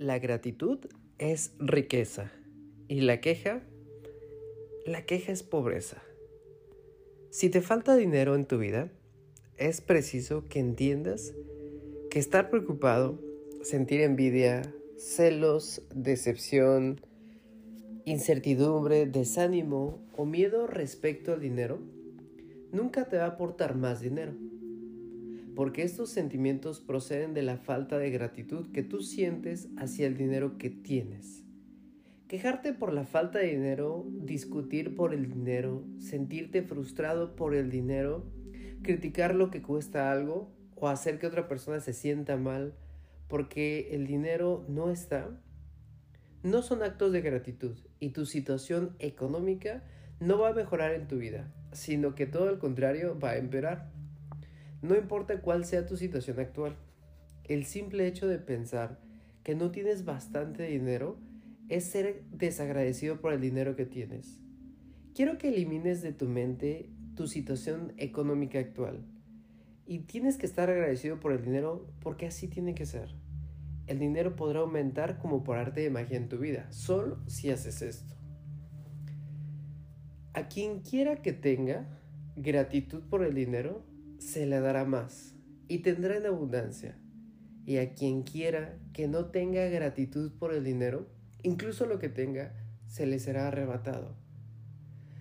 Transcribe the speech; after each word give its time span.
La 0.00 0.18
gratitud 0.18 0.78
es 1.18 1.52
riqueza 1.58 2.32
y 2.88 3.02
la 3.02 3.20
queja, 3.20 3.60
la 4.86 5.04
queja 5.04 5.30
es 5.30 5.42
pobreza. 5.42 6.02
Si 7.28 7.50
te 7.50 7.60
falta 7.60 7.94
dinero 7.96 8.34
en 8.34 8.46
tu 8.46 8.56
vida, 8.56 8.90
es 9.58 9.82
preciso 9.82 10.48
que 10.48 10.58
entiendas 10.58 11.34
que 12.10 12.18
estar 12.18 12.48
preocupado, 12.48 13.20
sentir 13.62 14.00
envidia, 14.00 14.62
celos, 14.96 15.82
decepción, 15.94 17.02
incertidumbre, 18.06 19.04
desánimo 19.04 20.00
o 20.16 20.24
miedo 20.24 20.66
respecto 20.66 21.34
al 21.34 21.42
dinero, 21.42 21.78
nunca 22.72 23.06
te 23.10 23.18
va 23.18 23.24
a 23.24 23.32
aportar 23.32 23.74
más 23.74 24.00
dinero 24.00 24.32
porque 25.54 25.82
estos 25.82 26.10
sentimientos 26.10 26.80
proceden 26.80 27.34
de 27.34 27.42
la 27.42 27.56
falta 27.56 27.98
de 27.98 28.10
gratitud 28.10 28.70
que 28.72 28.82
tú 28.82 29.02
sientes 29.02 29.68
hacia 29.76 30.06
el 30.06 30.16
dinero 30.16 30.58
que 30.58 30.70
tienes. 30.70 31.44
Quejarte 32.28 32.72
por 32.72 32.92
la 32.92 33.04
falta 33.04 33.40
de 33.40 33.48
dinero, 33.48 34.06
discutir 34.08 34.94
por 34.94 35.12
el 35.12 35.28
dinero, 35.28 35.84
sentirte 35.98 36.62
frustrado 36.62 37.34
por 37.34 37.54
el 37.54 37.70
dinero, 37.70 38.24
criticar 38.82 39.34
lo 39.34 39.50
que 39.50 39.62
cuesta 39.62 40.12
algo 40.12 40.52
o 40.76 40.88
hacer 40.88 41.18
que 41.18 41.26
otra 41.26 41.48
persona 41.48 41.80
se 41.80 41.92
sienta 41.92 42.36
mal 42.36 42.74
porque 43.28 43.94
el 43.94 44.06
dinero 44.06 44.64
no 44.68 44.90
está, 44.90 45.30
no 46.42 46.62
son 46.62 46.82
actos 46.82 47.12
de 47.12 47.20
gratitud 47.20 47.76
y 47.98 48.10
tu 48.10 48.26
situación 48.26 48.96
económica 48.98 49.84
no 50.20 50.38
va 50.38 50.50
a 50.50 50.54
mejorar 50.54 50.94
en 50.94 51.06
tu 51.06 51.18
vida, 51.18 51.52
sino 51.72 52.14
que 52.14 52.26
todo 52.26 52.48
al 52.48 52.58
contrario 52.58 53.18
va 53.18 53.30
a 53.30 53.36
empeorar. 53.36 53.90
No 54.82 54.96
importa 54.96 55.40
cuál 55.40 55.64
sea 55.64 55.86
tu 55.86 55.96
situación 55.96 56.40
actual, 56.40 56.76
el 57.44 57.64
simple 57.64 58.06
hecho 58.06 58.28
de 58.28 58.38
pensar 58.38 58.98
que 59.42 59.54
no 59.54 59.70
tienes 59.70 60.04
bastante 60.04 60.64
dinero 60.64 61.18
es 61.68 61.84
ser 61.84 62.24
desagradecido 62.30 63.20
por 63.20 63.32
el 63.32 63.40
dinero 63.40 63.76
que 63.76 63.86
tienes. 63.86 64.40
Quiero 65.14 65.38
que 65.38 65.48
elimines 65.48 66.02
de 66.02 66.12
tu 66.12 66.26
mente 66.26 66.90
tu 67.14 67.26
situación 67.26 67.92
económica 67.96 68.58
actual. 68.58 69.04
Y 69.86 70.00
tienes 70.00 70.36
que 70.36 70.46
estar 70.46 70.70
agradecido 70.70 71.20
por 71.20 71.32
el 71.32 71.42
dinero 71.42 71.86
porque 72.00 72.26
así 72.26 72.48
tiene 72.48 72.74
que 72.74 72.86
ser. 72.86 73.14
El 73.86 73.98
dinero 73.98 74.36
podrá 74.36 74.60
aumentar 74.60 75.18
como 75.18 75.42
por 75.42 75.58
arte 75.58 75.80
de 75.80 75.90
magia 75.90 76.16
en 76.16 76.28
tu 76.28 76.38
vida, 76.38 76.70
solo 76.70 77.18
si 77.26 77.50
haces 77.50 77.82
esto. 77.82 78.14
A 80.32 80.46
quien 80.48 80.80
quiera 80.80 81.16
que 81.16 81.32
tenga 81.32 81.88
gratitud 82.36 83.02
por 83.10 83.24
el 83.24 83.34
dinero, 83.34 83.84
se 84.20 84.44
le 84.46 84.60
dará 84.60 84.84
más 84.84 85.34
y 85.66 85.78
tendrá 85.78 86.16
en 86.16 86.26
abundancia. 86.26 86.96
Y 87.64 87.78
a 87.78 87.94
quien 87.94 88.22
quiera 88.22 88.78
que 88.92 89.08
no 89.08 89.26
tenga 89.26 89.66
gratitud 89.68 90.32
por 90.38 90.52
el 90.52 90.62
dinero, 90.62 91.06
incluso 91.42 91.86
lo 91.86 91.98
que 91.98 92.08
tenga, 92.08 92.52
se 92.86 93.06
le 93.06 93.18
será 93.18 93.48
arrebatado. 93.48 94.14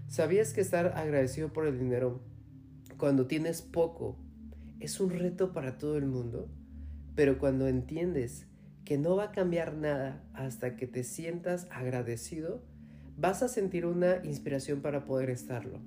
¿Sabías 0.07 0.53
que 0.53 0.61
estar 0.61 0.97
agradecido 0.97 1.53
por 1.53 1.67
el 1.67 1.79
dinero 1.79 2.21
cuando 2.97 3.27
tienes 3.27 3.61
poco 3.61 4.17
es 4.79 4.99
un 4.99 5.11
reto 5.11 5.53
para 5.53 5.77
todo 5.77 5.97
el 5.97 6.05
mundo? 6.05 6.49
Pero 7.15 7.37
cuando 7.39 7.67
entiendes 7.67 8.47
que 8.85 8.97
no 8.97 9.15
va 9.15 9.25
a 9.25 9.31
cambiar 9.31 9.75
nada 9.75 10.23
hasta 10.33 10.75
que 10.75 10.87
te 10.87 11.03
sientas 11.03 11.67
agradecido, 11.69 12.63
vas 13.17 13.43
a 13.43 13.47
sentir 13.47 13.85
una 13.85 14.25
inspiración 14.25 14.81
para 14.81 15.05
poder 15.05 15.29
estarlo. 15.29 15.79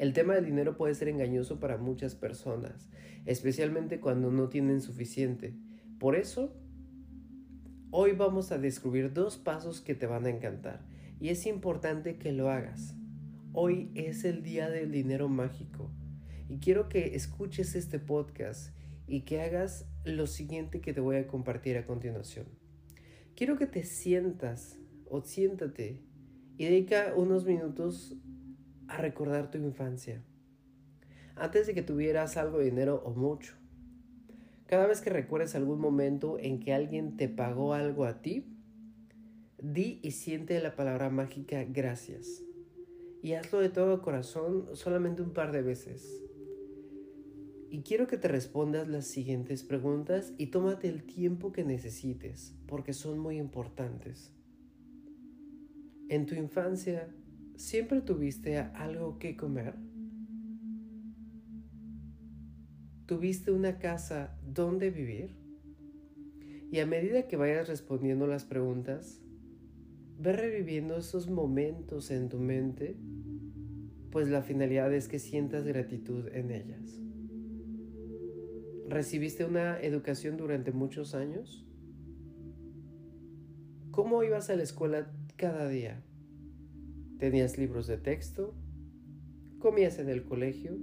El 0.00 0.14
tema 0.14 0.34
del 0.34 0.46
dinero 0.46 0.78
puede 0.78 0.94
ser 0.94 1.08
engañoso 1.08 1.60
para 1.60 1.76
muchas 1.76 2.14
personas, 2.14 2.88
especialmente 3.26 4.00
cuando 4.00 4.30
no 4.30 4.48
tienen 4.48 4.80
suficiente. 4.80 5.52
Por 5.98 6.16
eso, 6.16 6.56
hoy 7.90 8.12
vamos 8.12 8.50
a 8.50 8.56
descubrir 8.56 9.12
dos 9.12 9.36
pasos 9.36 9.82
que 9.82 9.94
te 9.94 10.06
van 10.06 10.24
a 10.24 10.30
encantar 10.30 10.86
y 11.20 11.28
es 11.28 11.44
importante 11.44 12.16
que 12.16 12.32
lo 12.32 12.48
hagas. 12.48 12.96
Hoy 13.52 13.90
es 13.94 14.24
el 14.24 14.42
día 14.42 14.70
del 14.70 14.90
dinero 14.90 15.28
mágico 15.28 15.90
y 16.48 16.60
quiero 16.60 16.88
que 16.88 17.14
escuches 17.14 17.74
este 17.74 17.98
podcast 17.98 18.74
y 19.06 19.26
que 19.26 19.42
hagas 19.42 19.84
lo 20.06 20.26
siguiente 20.26 20.80
que 20.80 20.94
te 20.94 21.02
voy 21.02 21.16
a 21.16 21.26
compartir 21.26 21.76
a 21.76 21.84
continuación. 21.84 22.46
Quiero 23.36 23.58
que 23.58 23.66
te 23.66 23.82
sientas 23.82 24.78
o 25.10 25.20
siéntate 25.20 26.00
y 26.56 26.64
dedica 26.64 27.12
unos 27.14 27.44
minutos 27.44 28.16
a 28.90 28.96
recordar 28.98 29.50
tu 29.50 29.58
infancia. 29.58 30.22
Antes 31.36 31.66
de 31.66 31.74
que 31.74 31.82
tuvieras 31.82 32.36
algo 32.36 32.58
de 32.58 32.66
dinero 32.66 33.02
o 33.04 33.10
mucho. 33.10 33.54
Cada 34.66 34.86
vez 34.86 35.00
que 35.00 35.10
recuerdes 35.10 35.54
algún 35.54 35.80
momento 35.80 36.38
en 36.38 36.60
que 36.60 36.72
alguien 36.72 37.16
te 37.16 37.28
pagó 37.28 37.74
algo 37.74 38.04
a 38.04 38.20
ti, 38.20 38.56
di 39.58 40.00
y 40.02 40.10
siente 40.10 40.60
la 40.60 40.74
palabra 40.74 41.08
mágica 41.10 41.64
gracias. 41.64 42.42
Y 43.22 43.34
hazlo 43.34 43.60
de 43.60 43.68
todo 43.68 44.02
corazón 44.02 44.68
solamente 44.74 45.22
un 45.22 45.32
par 45.32 45.52
de 45.52 45.62
veces. 45.62 46.22
Y 47.68 47.82
quiero 47.82 48.08
que 48.08 48.16
te 48.16 48.26
respondas 48.26 48.88
las 48.88 49.06
siguientes 49.06 49.62
preguntas 49.62 50.34
y 50.38 50.46
tómate 50.46 50.88
el 50.88 51.04
tiempo 51.04 51.52
que 51.52 51.62
necesites, 51.62 52.56
porque 52.66 52.92
son 52.92 53.20
muy 53.20 53.38
importantes. 53.38 54.32
En 56.08 56.26
tu 56.26 56.34
infancia, 56.34 57.08
¿Siempre 57.60 58.00
tuviste 58.00 58.56
algo 58.56 59.18
que 59.18 59.36
comer? 59.36 59.74
¿Tuviste 63.04 63.52
una 63.52 63.78
casa 63.78 64.34
donde 64.42 64.88
vivir? 64.88 65.36
Y 66.72 66.78
a 66.78 66.86
medida 66.86 67.28
que 67.28 67.36
vayas 67.36 67.68
respondiendo 67.68 68.26
las 68.26 68.46
preguntas, 68.46 69.20
ve 70.18 70.32
reviviendo 70.32 70.96
esos 70.96 71.28
momentos 71.28 72.10
en 72.10 72.30
tu 72.30 72.38
mente, 72.38 72.96
pues 74.10 74.30
la 74.30 74.40
finalidad 74.40 74.90
es 74.94 75.06
que 75.06 75.18
sientas 75.18 75.66
gratitud 75.66 76.28
en 76.32 76.52
ellas. 76.52 76.98
¿Recibiste 78.88 79.44
una 79.44 79.78
educación 79.82 80.38
durante 80.38 80.72
muchos 80.72 81.14
años? 81.14 81.68
¿Cómo 83.90 84.24
ibas 84.24 84.48
a 84.48 84.56
la 84.56 84.62
escuela 84.62 85.12
cada 85.36 85.68
día? 85.68 86.02
Tenías 87.20 87.58
libros 87.58 87.86
de 87.86 87.98
texto, 87.98 88.54
comías 89.58 89.98
en 89.98 90.08
el 90.08 90.24
colegio 90.24 90.78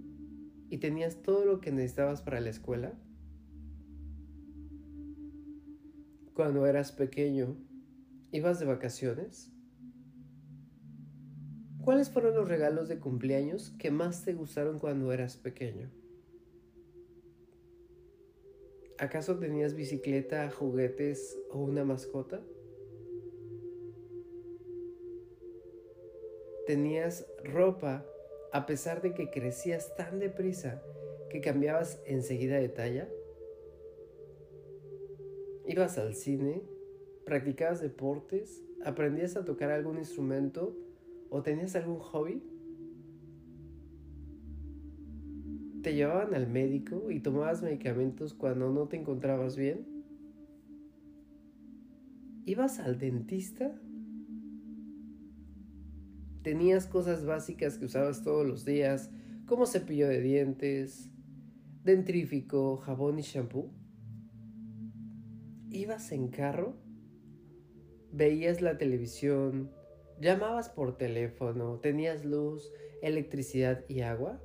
y 0.70 0.78
tenías 0.78 1.24
todo 1.24 1.46
lo 1.46 1.60
que 1.62 1.72
necesitabas 1.72 2.22
para 2.22 2.40
la 2.40 2.52
escuela. 2.52 2.94
Cuando 6.36 6.68
eras 6.68 6.92
pequeño, 6.92 7.58
¿ibas 8.32 8.60
de 8.60 8.68
vacaciones? 8.68 9.52
¿Cuáles 11.82 12.12
fueron 12.12 12.36
los 12.36 12.48
regalos 12.48 12.88
de 12.88 13.00
cumpleaños 13.00 13.72
que 13.80 13.90
más 13.90 14.24
te 14.24 14.36
gustaron 14.36 14.78
cuando 14.78 15.12
eras 15.12 15.38
pequeño? 15.38 15.90
¿Acaso 19.00 19.40
tenías 19.40 19.74
bicicleta, 19.74 20.52
juguetes 20.52 21.36
o 21.50 21.64
una 21.64 21.84
mascota? 21.84 22.44
Tenías 26.68 27.26
ropa 27.46 28.06
a 28.52 28.66
pesar 28.66 29.02
de 29.02 29.14
que 29.14 29.30
crecías 29.30 29.96
tan 29.96 30.20
deprisa 30.20 30.84
que 31.30 31.40
cambiabas 31.40 32.02
enseguida 32.06 32.58
de 32.58 32.68
talla? 32.70 33.10
¿Ibas 35.66 35.98
al 35.98 36.14
cine? 36.14 36.62
¿Practicabas 37.26 37.82
deportes? 37.82 38.64
¿Aprendías 38.84 39.38
a 39.38 39.46
tocar 39.46 39.72
algún 39.72 39.98
instrumento? 39.98 40.78
¿O 41.30 41.42
tenías 41.42 41.76
algún 41.76 42.00
hobby? 42.00 42.44
¿Te 45.84 45.94
llevaban 45.94 46.34
al 46.34 46.48
médico 46.48 47.12
y 47.12 47.22
tomabas 47.22 47.62
medicamentos 47.64 48.34
cuando 48.34 48.72
no 48.72 48.88
te 48.88 48.98
encontrabas 48.98 49.56
bien? 49.56 49.86
¿Ibas 52.46 52.80
al 52.80 52.98
dentista? 52.98 53.74
Tenías 56.48 56.88
cosas 56.88 57.26
básicas 57.26 57.78
que 57.78 57.84
usabas 57.84 58.24
todos 58.24 58.48
los 58.48 58.64
días, 58.64 59.10
como 59.48 59.66
cepillo 59.66 60.08
de 60.08 60.22
dientes, 60.22 61.10
dentrífico, 61.84 62.78
jabón 62.78 63.20
y 63.20 63.22
shampoo. 63.22 63.70
Ibas 65.70 66.14
en 66.14 66.30
carro, 66.30 66.78
veías 68.14 68.62
la 68.62 68.78
televisión, 68.78 69.74
llamabas 70.22 70.70
por 70.70 70.98
teléfono, 70.98 71.82
tenías 71.82 72.24
luz, 72.24 72.72
electricidad 73.02 73.84
y 73.90 74.00
agua. 74.00 74.42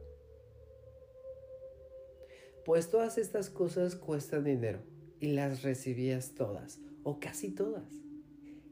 Pues 2.64 2.90
todas 2.90 3.16
estas 3.16 3.48
cosas 3.48 3.94
cuestan 3.94 4.42
dinero 4.42 4.80
y 5.20 5.34
las 5.34 5.62
recibías 5.62 6.34
todas 6.34 6.80
o 7.04 7.20
casi 7.20 7.52
todas. 7.54 7.92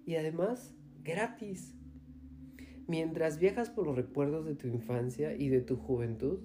Y 0.04 0.16
además, 0.16 0.74
gratis. 1.04 1.76
Mientras 2.90 3.38
viajas 3.38 3.70
por 3.70 3.86
los 3.86 3.94
recuerdos 3.94 4.44
de 4.46 4.56
tu 4.56 4.66
infancia 4.66 5.36
y 5.36 5.48
de 5.48 5.60
tu 5.60 5.76
juventud, 5.76 6.40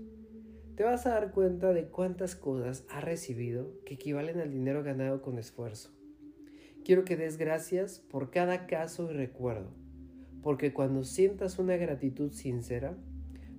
te 0.75 0.83
vas 0.83 1.07
a 1.07 1.09
dar 1.09 1.31
cuenta 1.31 1.73
de 1.73 1.87
cuántas 1.87 2.35
cosas 2.35 2.85
has 2.87 3.03
recibido 3.03 3.73
que 3.83 3.95
equivalen 3.95 4.39
al 4.39 4.51
dinero 4.51 4.83
ganado 4.83 5.23
con 5.23 5.39
esfuerzo. 5.39 5.89
quiero 6.83 7.03
que 7.03 7.17
des 7.17 7.37
gracias 7.37 7.99
por 7.99 8.29
cada 8.29 8.67
caso 8.67 9.09
y 9.09 9.15
recuerdo, 9.15 9.71
porque 10.43 10.71
cuando 10.71 11.03
sientas 11.03 11.57
una 11.57 11.77
gratitud 11.77 12.31
sincera 12.31 12.95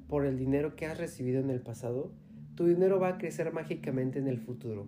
por 0.07 0.25
el 0.25 0.39
dinero 0.39 0.77
que 0.77 0.87
has 0.87 0.97
recibido 0.97 1.41
en 1.41 1.51
el 1.51 1.63
pasado, 1.63 2.13
tu 2.55 2.67
dinero 2.67 3.01
va 3.01 3.09
a 3.09 3.19
crecer 3.19 3.53
mágicamente 3.53 4.21
en 4.21 4.29
el 4.29 4.39
futuro. 4.39 4.87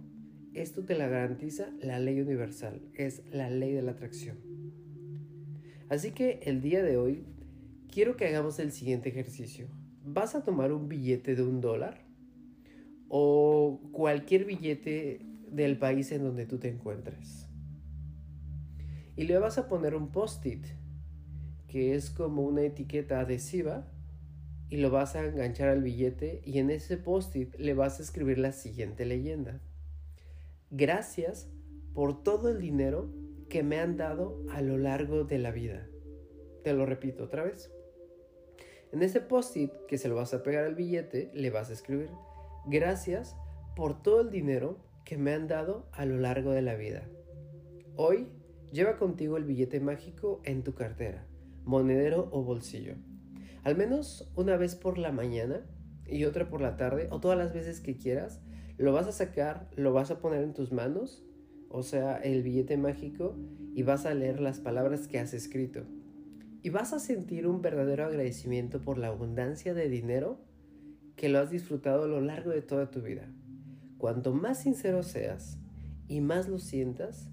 Esto 0.55 0.85
te 0.85 0.95
la 0.95 1.09
garantiza 1.09 1.73
la 1.81 1.99
ley 1.99 2.21
universal, 2.21 2.81
es 2.95 3.25
la 3.33 3.51
ley 3.51 3.73
de 3.73 3.83
la 3.83 3.91
atracción. 3.91 4.39
Así 5.89 6.13
que 6.13 6.39
el 6.45 6.61
día 6.61 6.85
de 6.85 6.97
hoy 6.97 7.25
quiero 7.93 8.17
que 8.17 8.27
hagamos 8.27 8.59
el 8.59 8.73
siguiente 8.73 9.09
ejercicio. 9.09 9.69
Vas 10.05 10.35
a 10.35 10.45
tomar 10.45 10.73
un 10.73 10.89
billete 10.89 11.35
de 11.35 11.43
un 11.43 11.61
dólar 11.61 12.05
o 13.09 13.81
cualquier 13.93 14.45
billete 14.45 15.21
del 15.51 15.79
país 15.79 16.13
en 16.13 16.23
donde 16.25 16.47
tú 16.47 16.59
te 16.59 16.69
encuentres 16.69 17.49
y 19.19 19.25
le 19.25 19.37
vas 19.39 19.59
a 19.59 19.67
poner 19.67 19.97
un 19.97 20.13
post-it, 20.13 20.65
que 21.67 21.97
es 21.97 22.09
como 22.09 22.43
una 22.43 22.63
etiqueta 22.63 23.19
adhesiva, 23.19 23.85
y 24.69 24.77
lo 24.77 24.91
vas 24.91 25.17
a 25.17 25.27
enganchar 25.27 25.71
al 25.71 25.83
billete 25.83 26.41
y 26.45 26.59
en 26.59 26.71
ese 26.71 26.99
post-it 26.99 27.53
le 27.57 27.75
vas 27.75 27.99
a 27.99 28.05
escribir 28.05 28.39
la 28.39 28.53
siguiente 28.53 29.05
leyenda. 29.05 29.61
Gracias 30.71 31.51
por 31.95 32.23
todo 32.23 32.49
el 32.49 32.61
dinero 32.61 33.13
que 33.49 33.65
me 33.65 33.81
han 33.81 33.97
dado 33.97 34.41
a 34.51 34.63
lo 34.63 34.79
largo 34.79 35.25
de 35.25 35.39
la 35.39 35.51
vida. 35.51 35.89
Te 36.63 36.73
lo 36.73 36.87
repito 36.87 37.25
otra 37.25 37.43
vez. 37.43 37.73
En 38.93 39.03
ese 39.03 39.21
post-it 39.21 39.73
que 39.87 39.99
se 39.99 40.09
lo 40.09 40.17
vas 40.17 40.35
a 40.35 40.43
pegar 40.43 40.65
al 40.65 40.75
billete, 40.75 41.31
le 41.35 41.51
vas 41.51 41.71
a 41.71 41.75
escribir, 41.75 42.11
gracias 42.67 43.37
por 43.77 44.03
todo 44.03 44.21
el 44.21 44.31
dinero 44.31 44.79
que 45.05 45.19
me 45.19 45.33
han 45.33 45.49
dado 45.49 45.89
a 45.93 46.05
lo 46.05 46.19
largo 46.19 46.53
de 46.53 46.63
la 46.63 46.75
vida. 46.75 47.09
Hoy 47.97 48.29
Lleva 48.73 48.99
contigo 48.99 49.39
el 49.39 49.45
billete 49.45 49.81
mágico 49.81 50.43
en 50.45 50.63
tu 50.63 50.75
cartera, 50.75 51.27
monedero 51.65 52.29
o 52.33 52.43
bolsillo. 52.43 52.97
Al 53.65 53.77
menos 53.77 54.31
una 54.37 54.57
vez 54.59 54.75
por 54.75 54.99
la 54.99 55.11
mañana 55.11 55.65
y 56.07 56.25
otra 56.25 56.51
por 56.51 56.61
la 56.61 56.77
tarde 56.77 57.09
o 57.11 57.19
todas 57.19 57.39
las 57.39 57.55
veces 57.55 57.81
que 57.81 57.97
quieras, 57.97 58.43
lo 58.77 58.93
vas 58.93 59.07
a 59.07 59.13
sacar, 59.13 59.71
lo 59.75 59.95
vas 59.95 60.11
a 60.11 60.21
poner 60.21 60.43
en 60.43 60.53
tus 60.53 60.71
manos, 60.71 61.25
o 61.71 61.83
sea, 61.83 62.17
el 62.17 62.43
billete 62.43 62.77
mágico, 62.77 63.37
y 63.75 63.83
vas 63.85 64.05
a 64.05 64.15
leer 64.15 64.41
las 64.41 64.61
palabras 64.61 65.09
que 65.09 65.19
has 65.19 65.33
escrito. 65.33 65.85
Y 66.63 66.71
vas 66.71 66.93
a 66.93 66.99
sentir 66.99 67.47
un 67.47 67.63
verdadero 67.63 68.07
agradecimiento 68.07 68.81
por 68.81 68.99
la 68.99 69.09
abundancia 69.09 69.75
de 69.75 69.89
dinero 69.89 70.41
que 71.17 71.29
lo 71.29 71.39
has 71.39 71.51
disfrutado 71.51 72.05
a 72.05 72.09
lo 72.09 72.21
largo 72.21 72.51
de 72.51 72.63
toda 72.63 72.91
tu 72.91 73.03
vida. 73.03 73.29
Cuanto 73.99 74.33
más 74.33 74.63
sincero 74.63 75.03
seas 75.03 75.59
y 76.07 76.21
más 76.21 76.49
lo 76.49 76.59
sientas, 76.59 77.29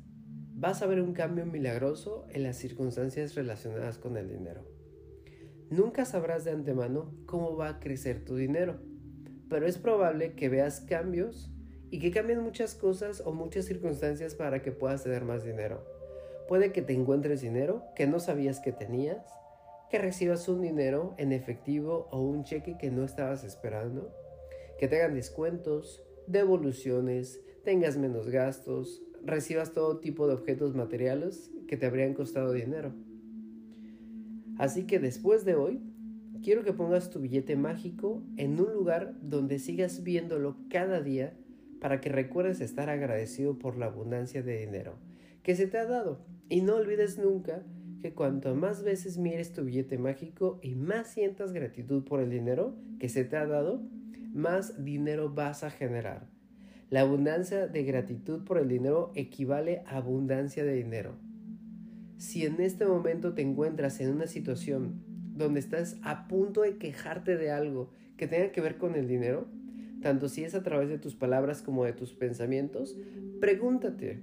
vas 0.55 0.81
a 0.81 0.87
ver 0.87 1.01
un 1.01 1.13
cambio 1.13 1.45
milagroso 1.45 2.25
en 2.31 2.43
las 2.43 2.57
circunstancias 2.57 3.35
relacionadas 3.35 3.97
con 3.97 4.17
el 4.17 4.29
dinero. 4.29 4.65
Nunca 5.69 6.05
sabrás 6.05 6.45
de 6.45 6.51
antemano 6.51 7.13
cómo 7.25 7.55
va 7.55 7.69
a 7.69 7.79
crecer 7.79 8.23
tu 8.23 8.35
dinero, 8.35 8.79
pero 9.49 9.67
es 9.67 9.77
probable 9.77 10.33
que 10.33 10.49
veas 10.49 10.81
cambios 10.81 11.51
y 11.91 11.99
que 11.99 12.11
cambien 12.11 12.41
muchas 12.41 12.75
cosas 12.75 13.21
o 13.25 13.33
muchas 13.33 13.65
circunstancias 13.65 14.35
para 14.35 14.61
que 14.61 14.71
puedas 14.71 15.03
tener 15.03 15.25
más 15.25 15.43
dinero. 15.43 15.94
Puede 16.47 16.71
que 16.71 16.83
te 16.83 16.93
encuentres 16.93 17.41
dinero 17.41 17.83
que 17.95 18.05
no 18.05 18.19
sabías 18.19 18.59
que 18.59 18.71
tenías, 18.71 19.25
que 19.89 19.97
recibas 19.97 20.47
un 20.47 20.61
dinero 20.61 21.15
en 21.17 21.31
efectivo 21.31 22.07
o 22.11 22.21
un 22.21 22.43
cheque 22.43 22.77
que 22.77 22.91
no 22.91 23.03
estabas 23.03 23.43
esperando, 23.43 24.13
que 24.77 24.87
te 24.87 25.01
hagan 25.01 25.15
descuentos, 25.15 26.03
devoluciones, 26.27 27.41
tengas 27.63 27.97
menos 27.97 28.29
gastos, 28.29 29.01
recibas 29.23 29.73
todo 29.73 29.97
tipo 29.99 30.27
de 30.27 30.35
objetos 30.35 30.75
materiales 30.75 31.49
que 31.67 31.77
te 31.77 31.87
habrían 31.87 32.13
costado 32.13 32.53
dinero. 32.53 32.93
Así 34.59 34.85
que 34.85 34.99
después 34.99 35.45
de 35.45 35.55
hoy, 35.55 35.81
quiero 36.43 36.63
que 36.63 36.73
pongas 36.73 37.09
tu 37.09 37.19
billete 37.19 37.55
mágico 37.55 38.21
en 38.37 38.59
un 38.61 38.71
lugar 38.71 39.15
donde 39.21 39.57
sigas 39.57 40.03
viéndolo 40.03 40.57
cada 40.69 41.01
día 41.01 41.33
para 41.81 42.01
que 42.01 42.09
recuerdes 42.09 42.61
estar 42.61 42.91
agradecido 42.91 43.57
por 43.57 43.77
la 43.77 43.87
abundancia 43.87 44.43
de 44.43 44.59
dinero 44.59 44.93
que 45.45 45.55
se 45.55 45.67
te 45.67 45.77
ha 45.77 45.85
dado. 45.85 46.25
Y 46.49 46.61
no 46.61 46.75
olvides 46.75 47.19
nunca 47.19 47.61
que 48.01 48.13
cuanto 48.13 48.55
más 48.55 48.83
veces 48.83 49.19
mires 49.19 49.53
tu 49.53 49.63
billete 49.63 49.99
mágico 49.99 50.59
y 50.63 50.73
más 50.73 51.07
sientas 51.07 51.53
gratitud 51.53 52.03
por 52.03 52.19
el 52.19 52.31
dinero 52.31 52.75
que 52.99 53.09
se 53.09 53.25
te 53.25 53.37
ha 53.37 53.45
dado, 53.45 53.83
más 54.33 54.83
dinero 54.83 55.29
vas 55.29 55.63
a 55.63 55.69
generar. 55.69 56.27
La 56.89 57.01
abundancia 57.01 57.67
de 57.67 57.83
gratitud 57.83 58.43
por 58.43 58.57
el 58.57 58.67
dinero 58.67 59.11
equivale 59.13 59.83
a 59.85 59.97
abundancia 59.97 60.63
de 60.63 60.73
dinero. 60.73 61.15
Si 62.17 62.43
en 62.43 62.59
este 62.59 62.87
momento 62.87 63.35
te 63.35 63.43
encuentras 63.43 63.99
en 64.01 64.09
una 64.09 64.25
situación 64.25 65.03
donde 65.35 65.59
estás 65.59 65.97
a 66.01 66.27
punto 66.27 66.61
de 66.61 66.77
quejarte 66.77 67.37
de 67.37 67.51
algo 67.51 67.91
que 68.17 68.27
tenga 68.27 68.51
que 68.51 68.61
ver 68.61 68.79
con 68.79 68.95
el 68.95 69.07
dinero, 69.07 69.45
tanto 70.01 70.27
si 70.27 70.43
es 70.43 70.55
a 70.55 70.63
través 70.63 70.89
de 70.89 70.97
tus 70.97 71.13
palabras 71.13 71.61
como 71.61 71.85
de 71.85 71.93
tus 71.93 72.13
pensamientos, 72.13 72.97
pregúntate, 73.39 74.21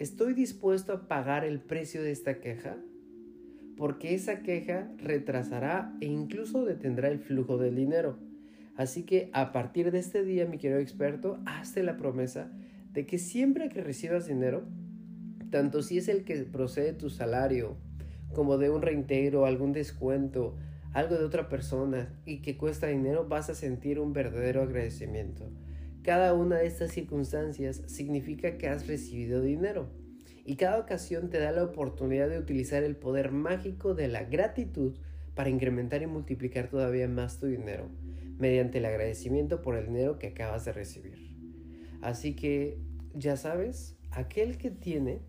¿estoy 0.00 0.32
dispuesto 0.32 0.94
a 0.94 1.08
pagar 1.08 1.44
el 1.44 1.60
precio 1.60 2.02
de 2.02 2.10
esta 2.10 2.40
queja? 2.40 2.78
Porque 3.76 4.14
esa 4.14 4.42
queja 4.42 4.90
retrasará 4.96 5.94
e 6.00 6.06
incluso 6.06 6.64
detendrá 6.64 7.08
el 7.08 7.18
flujo 7.18 7.58
del 7.58 7.76
dinero. 7.76 8.18
Así 8.76 9.02
que 9.02 9.28
a 9.34 9.52
partir 9.52 9.90
de 9.90 9.98
este 9.98 10.24
día, 10.24 10.46
mi 10.46 10.56
querido 10.56 10.80
experto, 10.80 11.38
hazte 11.44 11.82
la 11.82 11.98
promesa 11.98 12.50
de 12.94 13.04
que 13.04 13.18
siempre 13.18 13.68
que 13.68 13.82
recibas 13.82 14.26
dinero, 14.26 14.64
tanto 15.50 15.82
si 15.82 15.98
es 15.98 16.08
el 16.08 16.24
que 16.24 16.36
procede 16.44 16.94
tu 16.94 17.10
salario, 17.10 17.76
como 18.32 18.56
de 18.56 18.70
un 18.70 18.80
reintegro, 18.80 19.44
algún 19.44 19.72
descuento, 19.72 20.56
algo 20.94 21.16
de 21.16 21.24
otra 21.24 21.50
persona 21.50 22.08
y 22.24 22.38
que 22.38 22.56
cuesta 22.56 22.86
dinero, 22.86 23.28
vas 23.28 23.50
a 23.50 23.54
sentir 23.54 24.00
un 24.00 24.14
verdadero 24.14 24.62
agradecimiento. 24.62 25.50
Cada 26.02 26.32
una 26.34 26.56
de 26.56 26.66
estas 26.66 26.92
circunstancias 26.92 27.82
significa 27.86 28.56
que 28.56 28.68
has 28.68 28.86
recibido 28.86 29.42
dinero 29.42 29.90
y 30.44 30.56
cada 30.56 30.78
ocasión 30.78 31.30
te 31.30 31.38
da 31.38 31.52
la 31.52 31.64
oportunidad 31.64 32.28
de 32.28 32.38
utilizar 32.38 32.82
el 32.82 32.96
poder 32.96 33.32
mágico 33.32 33.94
de 33.94 34.08
la 34.08 34.24
gratitud 34.24 34.96
para 35.34 35.50
incrementar 35.50 36.02
y 36.02 36.06
multiplicar 36.06 36.68
todavía 36.68 37.06
más 37.06 37.38
tu 37.38 37.46
dinero 37.46 37.88
mediante 38.38 38.78
el 38.78 38.86
agradecimiento 38.86 39.60
por 39.60 39.76
el 39.76 39.86
dinero 39.86 40.18
que 40.18 40.28
acabas 40.28 40.64
de 40.64 40.72
recibir. 40.72 41.36
Así 42.00 42.34
que, 42.34 42.78
ya 43.14 43.36
sabes, 43.36 43.98
aquel 44.10 44.56
que 44.56 44.70
tiene 44.70 45.20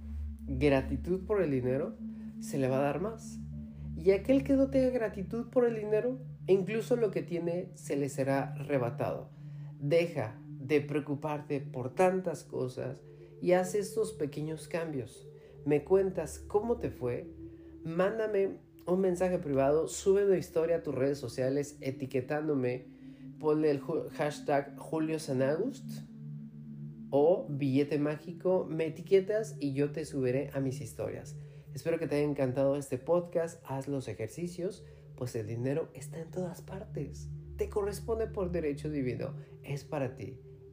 gratitud 0.47 1.25
por 1.25 1.41
el 1.41 1.51
dinero, 1.51 1.97
se 2.39 2.57
le 2.57 2.69
va 2.69 2.79
a 2.79 2.83
dar 2.83 3.01
más. 3.01 3.39
Y 3.97 4.11
aquel 4.11 4.43
que 4.43 4.53
no 4.53 4.69
tenga 4.69 4.89
gratitud 4.89 5.49
por 5.49 5.65
el 5.65 5.75
dinero, 5.75 6.17
incluso 6.47 6.95
lo 6.95 7.11
que 7.11 7.21
tiene 7.21 7.69
se 7.75 7.97
le 7.97 8.07
será 8.07 8.53
arrebatado. 8.53 9.29
Deja 9.79 10.40
de 10.61 10.81
preocuparte 10.81 11.59
por 11.59 11.93
tantas 11.93 12.43
cosas 12.43 13.01
y 13.41 13.53
haz 13.53 13.75
estos 13.75 14.13
pequeños 14.13 14.67
cambios. 14.67 15.27
Me 15.65 15.83
cuentas 15.83 16.39
cómo 16.39 16.77
te 16.77 16.89
fue, 16.89 17.27
mándame 17.83 18.57
un 18.85 19.01
mensaje 19.01 19.37
privado, 19.37 19.87
sube 19.87 20.25
una 20.25 20.37
historia 20.37 20.77
a 20.77 20.83
tus 20.83 20.95
redes 20.95 21.17
sociales 21.17 21.77
etiquetándome 21.81 22.91
ponle 23.41 23.71
el 23.71 23.81
hashtag 24.11 24.77
Julio 24.77 25.17
Sanagust 25.17 26.03
o 27.09 27.47
billete 27.49 27.97
mágico, 27.97 28.67
me 28.69 28.85
etiquetas 28.85 29.57
y 29.59 29.73
yo 29.73 29.91
te 29.91 30.05
subiré 30.05 30.51
a 30.53 30.59
mis 30.59 30.79
historias. 30.79 31.35
Espero 31.73 31.97
que 31.97 32.07
te 32.07 32.17
haya 32.17 32.23
encantado 32.23 32.75
este 32.75 32.99
podcast, 32.99 33.59
haz 33.65 33.87
los 33.87 34.07
ejercicios, 34.07 34.85
pues 35.15 35.35
el 35.35 35.47
dinero 35.47 35.89
está 35.95 36.21
en 36.21 36.29
todas 36.29 36.61
partes. 36.61 37.29
Te 37.57 37.67
corresponde 37.67 38.27
por 38.27 38.51
derecho 38.51 38.91
divino, 38.91 39.33
es 39.63 39.83
para 39.83 40.15
ti. 40.15 40.39